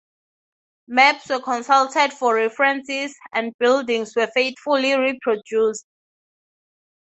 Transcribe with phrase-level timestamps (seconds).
[0.87, 5.85] Maps were consulted for references and buildings were faithfully reproduced.